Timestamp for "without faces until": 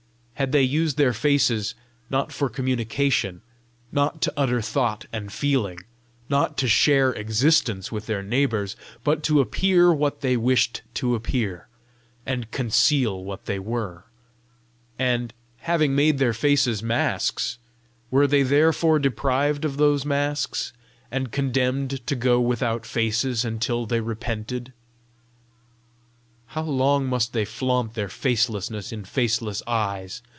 22.41-23.85